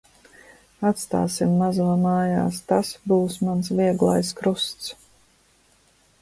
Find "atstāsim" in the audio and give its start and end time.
0.91-1.51